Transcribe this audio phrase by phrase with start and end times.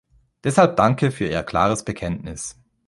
[0.43, 2.57] Deshalb danke für Ihr klares Bekenntnis.